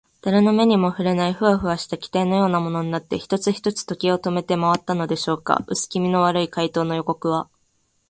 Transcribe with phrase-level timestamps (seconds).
[0.23, 5.63] だれの目にもふれない、フワフワした気体のようなものになって、一つ一つ時計を止めてまわったのでしょうか。
[5.67, 7.47] うすきみの悪い怪盗の予告は、